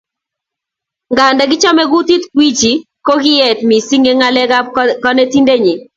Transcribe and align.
Nganda 1.11 1.43
kichomei 1.49 1.89
kutit 1.91 2.23
Gwiji 2.35 2.71
kokiet 3.05 3.59
missing 3.69 4.05
eng 4.11 4.19
ngalekab 4.19 4.65
konetindenyii 5.03 5.79